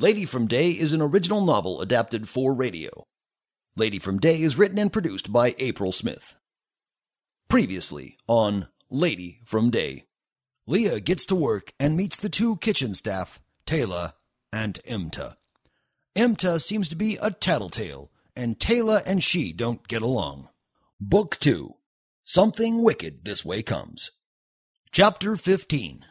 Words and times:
Lady 0.00 0.24
from 0.24 0.46
Day 0.46 0.70
is 0.70 0.94
an 0.94 1.02
original 1.02 1.44
novel 1.44 1.82
adapted 1.82 2.26
for 2.26 2.54
radio. 2.54 3.04
Lady 3.76 3.98
from 3.98 4.18
Day 4.18 4.40
is 4.40 4.56
written 4.56 4.78
and 4.78 4.90
produced 4.90 5.30
by 5.30 5.54
April 5.58 5.92
Smith. 5.92 6.38
Previously 7.50 8.16
on 8.26 8.68
Lady 8.88 9.42
from 9.44 9.68
Day, 9.68 10.06
Leah 10.66 11.00
gets 11.00 11.26
to 11.26 11.34
work 11.34 11.74
and 11.78 11.98
meets 11.98 12.16
the 12.16 12.30
two 12.30 12.56
kitchen 12.56 12.94
staff, 12.94 13.40
Taylor 13.66 14.14
and 14.50 14.78
Imta. 14.88 15.34
Imta 16.16 16.62
seems 16.62 16.88
to 16.88 16.96
be 16.96 17.18
a 17.20 17.30
tattletale, 17.30 18.10
and 18.34 18.58
Taylor 18.58 19.02
and 19.04 19.22
she 19.22 19.52
don't 19.52 19.86
get 19.86 20.00
along. 20.00 20.48
Book 20.98 21.36
2 21.40 21.74
Something 22.24 22.82
Wicked 22.82 23.26
This 23.26 23.44
Way 23.44 23.62
Comes. 23.62 24.12
Chapter 24.92 25.36
15 25.36 26.06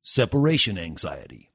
Separation 0.00 0.78
Anxiety. 0.78 1.51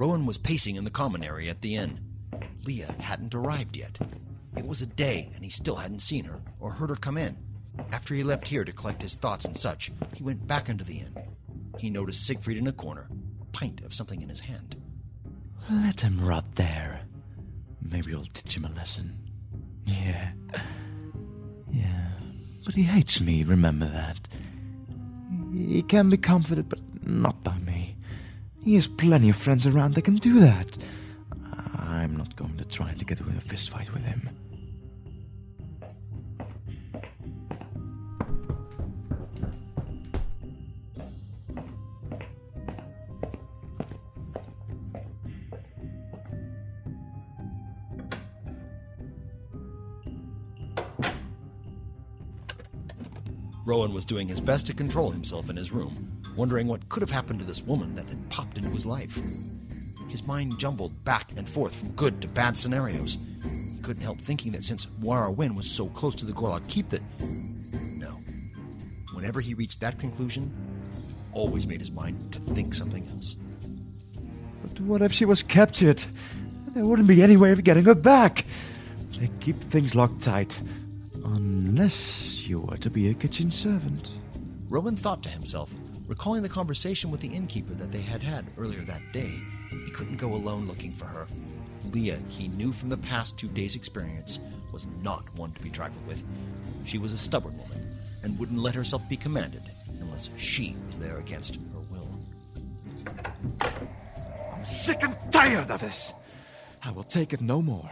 Rowan 0.00 0.24
was 0.24 0.38
pacing 0.38 0.76
in 0.76 0.84
the 0.84 0.90
common 0.90 1.22
area 1.22 1.50
at 1.50 1.60
the 1.60 1.76
inn. 1.76 2.00
Leah 2.64 2.94
hadn't 3.00 3.34
arrived 3.34 3.76
yet. 3.76 3.98
It 4.56 4.66
was 4.66 4.80
a 4.80 4.86
day, 4.86 5.28
and 5.34 5.44
he 5.44 5.50
still 5.50 5.76
hadn't 5.76 5.98
seen 5.98 6.24
her 6.24 6.40
or 6.58 6.72
heard 6.72 6.88
her 6.88 6.96
come 6.96 7.18
in. 7.18 7.36
After 7.92 8.14
he 8.14 8.22
left 8.22 8.48
here 8.48 8.64
to 8.64 8.72
collect 8.72 9.02
his 9.02 9.14
thoughts 9.14 9.44
and 9.44 9.54
such, 9.54 9.92
he 10.14 10.22
went 10.22 10.46
back 10.46 10.70
into 10.70 10.84
the 10.84 11.00
inn. 11.00 11.14
He 11.78 11.90
noticed 11.90 12.26
Siegfried 12.26 12.56
in 12.56 12.66
a 12.66 12.72
corner, 12.72 13.10
a 13.42 13.44
pint 13.52 13.82
of 13.82 13.92
something 13.92 14.22
in 14.22 14.30
his 14.30 14.40
hand. 14.40 14.74
Let 15.70 16.00
him 16.00 16.18
rot 16.24 16.54
there. 16.54 17.02
Maybe 17.82 18.14
I'll 18.14 18.24
teach 18.24 18.56
him 18.56 18.64
a 18.64 18.72
lesson. 18.72 19.18
Yeah. 19.84 20.30
Yeah. 21.70 22.08
But 22.64 22.74
he 22.74 22.84
hates 22.84 23.20
me, 23.20 23.44
remember 23.44 23.86
that. 23.88 24.30
He 25.52 25.82
can 25.82 26.08
be 26.08 26.16
comforted, 26.16 26.70
but 26.70 26.80
not 27.06 27.44
by 27.44 27.58
me. 27.58 27.79
He 28.64 28.74
has 28.74 28.86
plenty 28.86 29.30
of 29.30 29.36
friends 29.36 29.66
around 29.66 29.94
that 29.94 30.02
can 30.02 30.16
do 30.16 30.40
that. 30.40 30.76
I'm 31.78 32.16
not 32.16 32.36
going 32.36 32.56
to 32.58 32.64
try 32.64 32.92
to 32.92 33.04
get 33.04 33.20
into 33.20 33.32
a 33.32 33.40
fistfight 33.40 33.92
with 33.92 34.04
him. 34.04 34.28
Rowan 53.70 53.94
was 53.94 54.04
doing 54.04 54.26
his 54.26 54.40
best 54.40 54.66
to 54.66 54.74
control 54.74 55.12
himself 55.12 55.48
in 55.48 55.56
his 55.56 55.70
room, 55.70 56.20
wondering 56.34 56.66
what 56.66 56.88
could 56.88 57.02
have 57.02 57.10
happened 57.12 57.38
to 57.38 57.46
this 57.46 57.62
woman 57.62 57.94
that 57.94 58.08
had 58.08 58.28
popped 58.28 58.58
into 58.58 58.70
his 58.70 58.84
life. 58.84 59.22
His 60.08 60.26
mind 60.26 60.58
jumbled 60.58 61.04
back 61.04 61.30
and 61.36 61.48
forth 61.48 61.76
from 61.76 61.92
good 61.92 62.20
to 62.20 62.26
bad 62.26 62.56
scenarios. 62.56 63.16
He 63.44 63.80
couldn't 63.80 64.02
help 64.02 64.18
thinking 64.18 64.50
that 64.52 64.64
since 64.64 64.88
Moira 64.98 65.30
Wynn 65.30 65.54
was 65.54 65.70
so 65.70 65.86
close 65.86 66.16
to 66.16 66.26
the 66.26 66.32
Gorlock 66.32 66.66
Keep 66.66 66.88
that. 66.88 67.02
No. 67.20 68.18
Whenever 69.14 69.40
he 69.40 69.54
reached 69.54 69.78
that 69.82 70.00
conclusion, 70.00 70.52
he 71.06 71.14
always 71.32 71.68
made 71.68 71.78
his 71.78 71.92
mind 71.92 72.32
to 72.32 72.40
think 72.40 72.74
something 72.74 73.08
else. 73.14 73.36
But 74.62 74.80
what 74.80 75.00
if 75.00 75.12
she 75.12 75.24
was 75.24 75.44
captured? 75.44 76.04
There 76.74 76.84
wouldn't 76.84 77.06
be 77.06 77.22
any 77.22 77.36
way 77.36 77.52
of 77.52 77.62
getting 77.62 77.84
her 77.84 77.94
back. 77.94 78.44
They 79.16 79.30
keep 79.38 79.60
things 79.60 79.94
locked 79.94 80.22
tight. 80.22 80.60
Unless 81.24 82.48
you 82.48 82.60
were 82.60 82.76
to 82.78 82.90
be 82.90 83.10
a 83.10 83.14
kitchen 83.14 83.50
servant. 83.50 84.12
Rowan 84.68 84.96
thought 84.96 85.22
to 85.22 85.28
himself, 85.28 85.74
recalling 86.06 86.42
the 86.42 86.48
conversation 86.48 87.10
with 87.10 87.20
the 87.20 87.28
innkeeper 87.28 87.74
that 87.74 87.92
they 87.92 88.00
had 88.00 88.22
had 88.22 88.46
earlier 88.56 88.82
that 88.82 89.12
day. 89.12 89.40
He 89.70 89.90
couldn't 89.90 90.16
go 90.16 90.34
alone 90.34 90.66
looking 90.66 90.92
for 90.92 91.06
her. 91.06 91.26
Leah, 91.92 92.18
he 92.28 92.48
knew 92.48 92.72
from 92.72 92.88
the 92.88 92.96
past 92.96 93.38
two 93.38 93.48
days' 93.48 93.76
experience, 93.76 94.40
was 94.72 94.88
not 95.02 95.24
one 95.36 95.52
to 95.52 95.62
be 95.62 95.70
trifled 95.70 96.06
with. 96.06 96.24
She 96.84 96.98
was 96.98 97.12
a 97.12 97.18
stubborn 97.18 97.56
woman 97.58 97.96
and 98.22 98.38
wouldn't 98.38 98.60
let 98.60 98.74
herself 98.74 99.08
be 99.08 99.16
commanded 99.16 99.62
unless 100.00 100.30
she 100.36 100.76
was 100.86 100.98
there 100.98 101.18
against 101.18 101.56
her 101.56 101.80
will. 101.90 102.08
I'm 103.60 104.64
sick 104.64 105.02
and 105.02 105.16
tired 105.30 105.70
of 105.70 105.80
this. 105.80 106.12
I 106.82 106.90
will 106.90 107.04
take 107.04 107.32
it 107.32 107.40
no 107.40 107.60
more. 107.60 107.90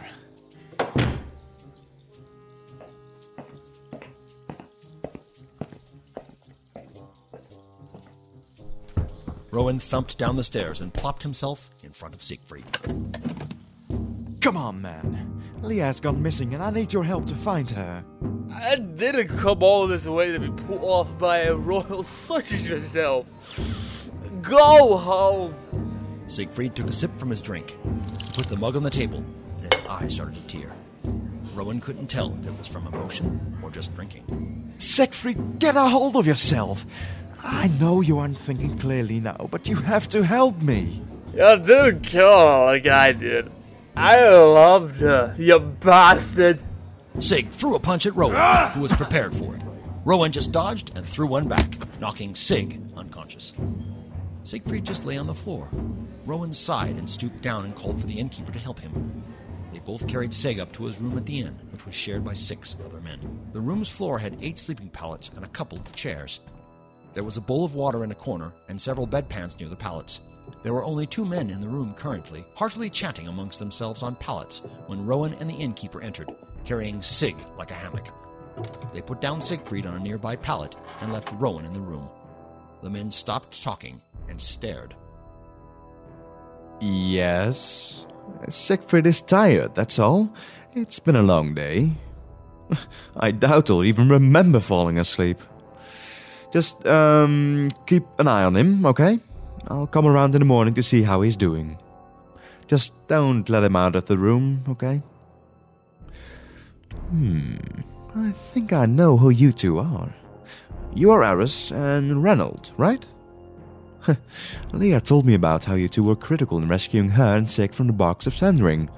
Rowan 9.59 9.77
thumped 9.77 10.17
down 10.17 10.37
the 10.37 10.43
stairs 10.45 10.79
and 10.79 10.93
plopped 10.93 11.21
himself 11.21 11.69
in 11.83 11.91
front 11.91 12.15
of 12.15 12.23
Siegfried. 12.23 12.63
Come 14.39 14.55
on, 14.55 14.81
man. 14.81 15.43
Leah's 15.61 15.99
gone 15.99 16.23
missing, 16.23 16.53
and 16.53 16.63
I 16.63 16.69
need 16.69 16.93
your 16.93 17.03
help 17.03 17.27
to 17.27 17.35
find 17.35 17.69
her. 17.71 18.05
I 18.55 18.77
didn't 18.77 19.27
come 19.37 19.61
all 19.61 19.85
this 19.85 20.05
way 20.05 20.31
to 20.31 20.39
be 20.39 20.49
put 20.49 20.81
off 20.81 21.17
by 21.17 21.39
a 21.39 21.53
royal 21.53 22.03
such 22.03 22.53
as 22.53 22.69
yourself. 22.69 23.25
Go 24.41 24.95
home. 24.95 26.23
Siegfried 26.27 26.73
took 26.73 26.87
a 26.87 26.93
sip 26.93 27.17
from 27.17 27.29
his 27.29 27.41
drink. 27.41 27.77
He 28.23 28.31
put 28.31 28.47
the 28.47 28.55
mug 28.55 28.77
on 28.77 28.83
the 28.83 28.89
table, 28.89 29.25
and 29.61 29.73
his 29.73 29.85
eyes 29.87 30.15
started 30.15 30.35
to 30.35 30.57
tear. 30.57 30.73
Rowan 31.53 31.81
couldn't 31.81 32.07
tell 32.07 32.33
if 32.33 32.47
it 32.47 32.57
was 32.57 32.69
from 32.69 32.87
emotion 32.87 33.57
or 33.61 33.71
just 33.71 33.93
drinking. 33.93 34.73
Siegfried, 34.77 35.59
get 35.59 35.75
a 35.75 35.81
hold 35.81 36.15
of 36.15 36.25
yourself. 36.25 36.85
I 37.43 37.67
know 37.79 38.01
you 38.01 38.17
aren't 38.19 38.37
thinking 38.37 38.77
clearly 38.77 39.19
now, 39.19 39.47
but 39.51 39.69
you 39.69 39.75
have 39.77 40.07
to 40.09 40.23
help 40.23 40.61
me. 40.61 41.01
You 41.33 41.59
didn't 41.59 42.01
kill 42.01 42.29
her 42.29 42.65
like 42.65 42.87
I 42.87 43.11
did. 43.11 43.51
I 43.95 44.27
loved 44.29 45.01
her, 45.01 45.35
you 45.37 45.59
bastard. 45.59 46.61
Sig 47.19 47.49
threw 47.49 47.75
a 47.75 47.79
punch 47.79 48.05
at 48.05 48.15
Rowan, 48.15 48.35
ah! 48.37 48.71
who 48.73 48.81
was 48.81 48.93
prepared 48.93 49.35
for 49.35 49.55
it. 49.55 49.61
Rowan 50.05 50.31
just 50.31 50.51
dodged 50.51 50.91
and 50.95 51.07
threw 51.07 51.27
one 51.27 51.47
back, 51.47 51.77
knocking 51.99 52.33
Sig 52.33 52.81
unconscious. 52.95 53.53
Siegfried 54.43 54.85
just 54.85 55.05
lay 55.05 55.17
on 55.17 55.27
the 55.27 55.35
floor. 55.35 55.69
Rowan 56.25 56.53
sighed 56.53 56.95
and 56.95 57.09
stooped 57.09 57.41
down 57.41 57.65
and 57.65 57.75
called 57.75 57.99
for 57.99 58.07
the 58.07 58.17
innkeeper 58.17 58.51
to 58.51 58.59
help 58.59 58.79
him. 58.79 59.23
They 59.73 59.79
both 59.79 60.07
carried 60.07 60.33
Sig 60.33 60.59
up 60.59 60.71
to 60.73 60.85
his 60.85 60.99
room 60.99 61.17
at 61.17 61.25
the 61.25 61.39
inn, 61.39 61.59
which 61.71 61.85
was 61.85 61.95
shared 61.95 62.23
by 62.23 62.33
six 62.33 62.75
other 62.83 63.01
men. 63.01 63.19
The 63.51 63.61
room's 63.61 63.89
floor 63.89 64.17
had 64.19 64.37
eight 64.41 64.57
sleeping 64.57 64.89
pallets 64.89 65.29
and 65.35 65.43
a 65.43 65.49
couple 65.49 65.77
of 65.77 65.93
chairs. 65.93 66.39
There 67.13 67.23
was 67.23 67.37
a 67.37 67.41
bowl 67.41 67.65
of 67.65 67.75
water 67.75 68.03
in 68.03 68.11
a 68.11 68.15
corner 68.15 68.51
and 68.67 68.79
several 68.79 69.07
bedpans 69.07 69.59
near 69.59 69.69
the 69.69 69.75
pallets. 69.75 70.21
There 70.63 70.73
were 70.73 70.83
only 70.83 71.07
two 71.07 71.25
men 71.25 71.49
in 71.49 71.59
the 71.59 71.67
room 71.67 71.93
currently, 71.95 72.45
heartily 72.55 72.89
chatting 72.89 73.27
amongst 73.27 73.59
themselves 73.59 74.03
on 74.03 74.15
pallets 74.15 74.61
when 74.87 75.05
Rowan 75.05 75.33
and 75.35 75.49
the 75.49 75.55
innkeeper 75.55 76.01
entered, 76.01 76.29
carrying 76.65 77.01
Sig 77.01 77.35
like 77.57 77.71
a 77.71 77.75
hammock. 77.75 78.07
They 78.93 79.01
put 79.01 79.21
down 79.21 79.41
Siegfried 79.41 79.85
on 79.85 79.95
a 79.95 79.99
nearby 79.99 80.35
pallet 80.35 80.75
and 81.01 81.13
left 81.13 81.33
Rowan 81.33 81.65
in 81.65 81.73
the 81.73 81.79
room. 81.79 82.09
The 82.83 82.89
men 82.89 83.11
stopped 83.11 83.61
talking 83.63 84.01
and 84.27 84.39
stared. 84.39 84.95
Yes. 86.81 88.05
Siegfried 88.49 89.07
is 89.07 89.21
tired, 89.21 89.75
that's 89.75 89.99
all. 89.99 90.29
It's 90.73 90.99
been 90.99 91.15
a 91.15 91.23
long 91.23 91.53
day. 91.53 91.91
I 93.17 93.31
doubt 93.31 93.67
he'll 93.67 93.83
even 93.83 94.09
remember 94.09 94.59
falling 94.59 94.97
asleep. 94.97 95.41
Just, 96.51 96.85
um, 96.87 97.69
keep 97.85 98.03
an 98.17 98.27
eye 98.27 98.43
on 98.43 98.55
him, 98.55 98.85
okay? 98.85 99.19
I'll 99.67 99.87
come 99.87 100.07
around 100.07 100.35
in 100.35 100.41
the 100.41 100.45
morning 100.45 100.73
to 100.75 100.83
see 100.83 101.03
how 101.03 101.21
he's 101.21 101.35
doing. 101.35 101.77
Just 102.67 103.07
don't 103.07 103.47
let 103.49 103.63
him 103.63 103.75
out 103.75 103.95
of 103.95 104.05
the 104.05 104.17
room, 104.17 104.63
okay? 104.69 105.01
Hmm, 107.09 107.55
I 108.15 108.31
think 108.31 108.73
I 108.73 108.85
know 108.85 109.17
who 109.17 109.29
you 109.29 109.51
two 109.51 109.79
are. 109.79 110.13
You 110.93 111.11
are 111.11 111.23
Eris 111.23 111.71
and 111.71 112.23
Reynold, 112.23 112.73
right? 112.77 113.05
Leah 114.73 115.01
told 115.01 115.25
me 115.25 115.33
about 115.33 115.65
how 115.65 115.75
you 115.75 115.87
two 115.87 116.03
were 116.03 116.15
critical 116.15 116.57
in 116.57 116.67
rescuing 116.67 117.09
her 117.09 117.37
and 117.37 117.49
Sig 117.49 117.73
from 117.73 117.87
the 117.87 117.93
box 117.93 118.25
of 118.27 118.35
Sandring. 118.35 118.89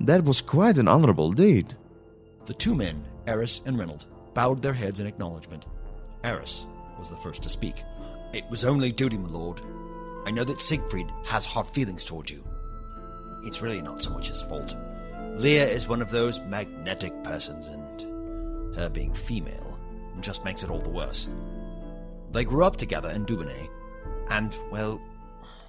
That 0.00 0.24
was 0.24 0.40
quite 0.40 0.78
an 0.78 0.88
honorable 0.88 1.32
deed. 1.32 1.74
The 2.46 2.54
two 2.54 2.74
men, 2.74 3.04
Eris 3.26 3.60
and 3.66 3.78
Reynold, 3.78 4.06
bowed 4.34 4.62
their 4.62 4.72
heads 4.72 5.00
in 5.00 5.06
acknowledgement. 5.06 5.66
Eris 6.22 6.66
was 6.98 7.08
the 7.08 7.16
first 7.16 7.42
to 7.42 7.48
speak. 7.48 7.84
It 8.32 8.48
was 8.50 8.64
only 8.64 8.92
duty, 8.92 9.18
my 9.18 9.28
lord. 9.28 9.60
I 10.26 10.30
know 10.30 10.44
that 10.44 10.60
Siegfried 10.60 11.10
has 11.24 11.44
hard 11.44 11.66
feelings 11.68 12.04
toward 12.04 12.28
you. 12.28 12.44
It's 13.44 13.62
really 13.62 13.80
not 13.80 14.02
so 14.02 14.10
much 14.10 14.28
his 14.28 14.42
fault. 14.42 14.74
Leah 15.36 15.68
is 15.68 15.86
one 15.88 16.02
of 16.02 16.10
those 16.10 16.40
magnetic 16.40 17.12
persons, 17.22 17.68
and 17.68 18.74
her 18.76 18.88
being 18.88 19.14
female 19.14 19.78
just 20.20 20.44
makes 20.44 20.62
it 20.62 20.70
all 20.70 20.80
the 20.80 20.88
worse. 20.88 21.28
They 22.32 22.44
grew 22.44 22.64
up 22.64 22.76
together 22.76 23.10
in 23.10 23.24
Dubonnet, 23.24 23.68
and, 24.30 24.56
well, 24.70 25.00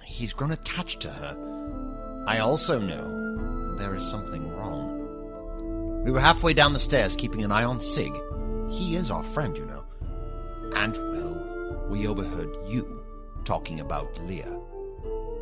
he's 0.04 0.32
grown 0.32 0.52
attached 0.52 1.00
to 1.00 1.10
her. 1.10 2.24
I 2.26 2.38
also 2.38 2.80
know 2.80 3.76
there 3.76 3.94
is 3.94 4.04
something 4.04 4.50
wrong. 4.56 6.02
We 6.04 6.10
were 6.10 6.20
halfway 6.20 6.54
down 6.54 6.72
the 6.72 6.80
stairs 6.80 7.14
keeping 7.14 7.44
an 7.44 7.52
eye 7.52 7.64
on 7.64 7.80
Sig. 7.80 8.12
He 8.70 8.96
is 8.96 9.10
our 9.10 9.22
friend, 9.22 9.56
you 9.56 9.66
know. 9.66 9.84
And, 10.78 10.96
well, 11.10 11.86
we 11.90 12.06
overheard 12.06 12.56
you 12.64 13.04
talking 13.44 13.80
about 13.80 14.16
Leah. 14.28 14.60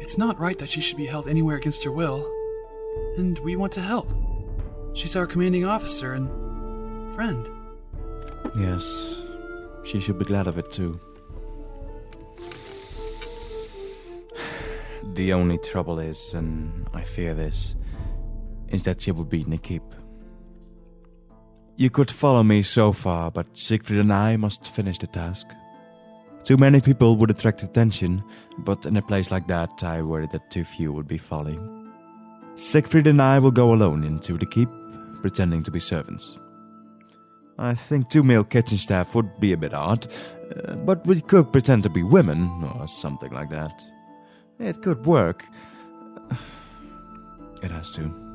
It's 0.01 0.17
not 0.17 0.41
right 0.41 0.59
that 0.59 0.71
she 0.71 0.81
should 0.81 0.97
be 0.97 1.05
held 1.05 1.29
anywhere 1.29 1.57
against 1.59 1.85
her 1.85 1.93
will. 1.93 2.27
And 3.19 3.39
we 3.41 3.55
want 3.55 3.71
to 3.75 3.83
help. 3.83 4.11
She's 4.95 5.15
our 5.15 5.27
commanding 5.27 5.67
officer 5.67 6.15
and 6.15 7.15
friend. 7.15 7.51
Yes, 8.57 9.27
she 9.85 10.01
should 10.01 10.19
be 10.19 10.25
glad 10.25 10.47
of 10.47 10.57
it 10.57 10.71
too. 10.71 10.99
The 15.13 15.33
only 15.35 15.59
trouble 15.59 15.99
is, 15.99 16.35
and 16.35 16.89
I 16.93 17.03
fear 17.03 17.33
this, 17.35 17.75
is 18.69 18.83
that 18.85 19.01
she 19.03 19.13
will 19.13 19.25
be 19.25 19.43
in 19.43 19.51
the 19.51 19.59
keep. 19.59 19.85
You 21.79 21.91
could 21.91 22.11
follow 22.11 22.43
me 22.43 22.63
so 22.63 22.91
far, 22.91 23.31
but 23.31 23.59
Siegfried 23.59 24.01
and 24.01 24.11
I 24.11 24.37
must 24.37 24.67
finish 24.67 24.97
the 24.97 25.07
task. 25.07 25.47
Too 26.43 26.57
many 26.57 26.81
people 26.81 27.17
would 27.17 27.31
attract 27.31 27.63
attention, 27.63 28.25
but 28.59 28.87
in 28.87 28.97
a 28.97 29.03
place 29.03 29.31
like 29.31 29.47
that, 29.49 29.83
I 29.83 30.01
worry 30.01 30.27
that 30.33 30.51
too 30.51 30.65
few 30.65 30.91
would 30.93 31.07
be 31.07 31.19
following. 31.19 31.93
Siegfried 32.55 33.07
and 33.07 33.21
I 33.21 33.39
will 33.39 33.51
go 33.51 33.75
alone 33.75 34.05
into 34.05 34.39
the 34.39 34.47
keep, 34.47 34.71
pretending 35.21 35.63
to 35.65 35.71
be 35.71 35.81
servants. 35.81 36.39
I 37.59 37.75
think 37.75 38.09
two 38.09 38.23
male 38.23 38.45
kitchen 38.45 38.79
staff 38.79 39.15
would 39.15 39.39
be 39.39 39.53
a 39.53 39.57
bit 39.59 39.75
odd, 39.75 40.07
uh, 40.67 40.77
but 40.77 41.07
we 41.07 41.21
could 41.21 41.53
pretend 41.53 41.83
to 41.83 41.91
be 41.91 42.03
women, 42.03 42.65
or 42.79 42.89
something 42.89 43.33
like 43.33 43.51
that. 43.51 43.83
It 44.59 44.81
could 44.81 45.05
work. 45.05 45.45
It 47.63 47.71
has 47.71 47.93
to. 47.93 48.26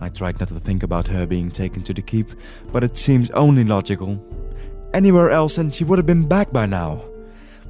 I 0.00 0.08
tried 0.08 0.40
not 0.40 0.48
to 0.48 0.60
think 0.60 0.82
about 0.82 1.08
her 1.08 1.26
being 1.26 1.50
taken 1.50 1.82
to 1.84 1.92
the 1.92 2.02
keep, 2.02 2.30
but 2.72 2.82
it 2.82 2.96
seems 2.96 3.30
only 3.30 3.64
logical 3.64 4.18
anywhere 4.92 5.30
else 5.30 5.58
and 5.58 5.74
she 5.74 5.84
would 5.84 5.98
have 5.98 6.06
been 6.06 6.26
back 6.26 6.52
by 6.52 6.66
now. 6.66 7.02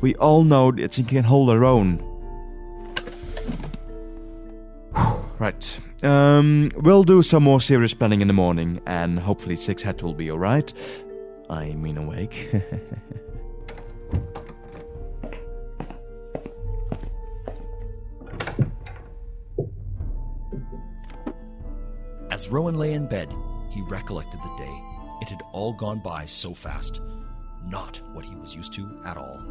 We 0.00 0.14
all 0.16 0.42
know 0.44 0.70
that 0.72 0.94
she 0.94 1.02
can 1.02 1.24
hold 1.24 1.50
her 1.50 1.64
own. 1.64 2.02
right. 5.38 5.80
Um, 6.02 6.70
we'll 6.76 7.04
do 7.04 7.22
some 7.22 7.42
more 7.42 7.60
serious 7.60 7.92
planning 7.92 8.22
in 8.22 8.28
the 8.28 8.32
morning, 8.32 8.80
and 8.86 9.18
hopefully 9.18 9.56
Six 9.56 9.82
Head 9.82 10.00
will 10.00 10.14
be 10.14 10.30
alright. 10.30 10.72
I 11.50 11.74
mean 11.74 11.98
awake. 11.98 12.50
As 22.40 22.48
Rowan 22.48 22.78
lay 22.78 22.94
in 22.94 23.06
bed, 23.06 23.30
he 23.68 23.82
recollected 23.82 24.40
the 24.40 24.56
day. 24.56 24.82
It 25.20 25.28
had 25.28 25.42
all 25.52 25.74
gone 25.74 25.98
by 25.98 26.24
so 26.24 26.54
fast. 26.54 27.02
Not 27.66 28.00
what 28.14 28.24
he 28.24 28.34
was 28.34 28.54
used 28.54 28.72
to 28.72 28.98
at 29.04 29.18
all. 29.18 29.44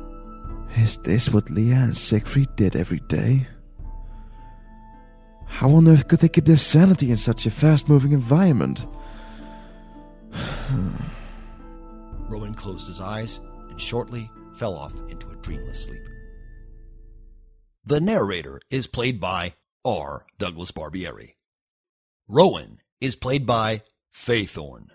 Is 0.75 0.97
this 0.97 1.31
what 1.31 1.51
Leah 1.51 1.75
and 1.75 1.95
Siegfried 1.95 2.55
did 2.55 2.75
every 2.75 3.01
day? 3.01 3.45
How 5.45 5.69
on 5.69 5.87
earth 5.87 6.07
could 6.07 6.17
they 6.17 6.29
keep 6.29 6.45
their 6.45 6.57
sanity 6.57 7.11
in 7.11 7.17
such 7.17 7.45
a 7.45 7.51
fast 7.51 7.87
moving 7.87 8.11
environment? 8.11 8.87
Rowan 12.27 12.55
closed 12.55 12.87
his 12.87 12.99
eyes 12.99 13.39
and 13.69 13.79
shortly 13.79 14.31
fell 14.55 14.73
off 14.73 14.95
into 15.09 15.29
a 15.29 15.35
dreamless 15.35 15.85
sleep. 15.85 16.01
The 17.85 18.01
narrator 18.01 18.59
is 18.71 18.87
played 18.87 19.21
by 19.21 19.53
R. 19.85 20.25
Douglas 20.39 20.71
Barbieri. 20.71 21.33
Rowan 22.31 22.79
is 23.01 23.15
played 23.15 23.47
by 23.47 23.81
Faithorn. 24.13 24.91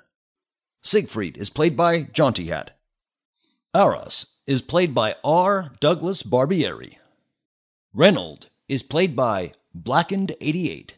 Siegfried 0.83 1.37
is 1.37 1.51
played 1.51 1.77
by 1.77 2.03
Jaunty 2.03 2.47
Hat. 2.47 2.79
Aras 3.75 4.37
is 4.47 4.63
played 4.63 4.95
by 4.95 5.17
R. 5.25 5.73
Douglas 5.81 6.23
Barbieri. 6.23 6.99
Reynold 7.93 8.51
is 8.69 8.85
played 8.85 9.17
by 9.17 9.51
Blackened88. 9.77 10.91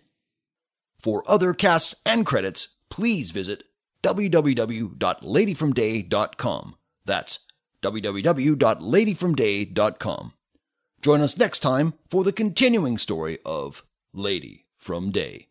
For 0.98 1.22
other 1.26 1.54
casts 1.54 1.94
and 2.04 2.26
credits, 2.26 2.68
please 2.90 3.30
visit 3.30 3.64
www.ladyfromday.com. 4.02 6.76
That's 7.06 7.38
www.ladyfromday.com. 7.82 10.32
Join 11.00 11.22
us 11.22 11.38
next 11.38 11.60
time 11.60 11.94
for 12.10 12.24
the 12.24 12.32
continuing 12.32 12.98
story 12.98 13.38
of 13.46 13.84
Lady 14.12 14.66
from 14.76 15.10
Day. 15.10 15.48